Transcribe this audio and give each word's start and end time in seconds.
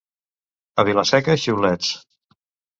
A 0.85 0.87
Vila-seca, 0.87 1.37
xiulets. 1.45 1.95